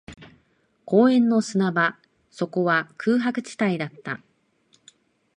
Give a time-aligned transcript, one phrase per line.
[0.83, 1.99] 公園の砂場、
[2.31, 4.19] そこは空白地帯だった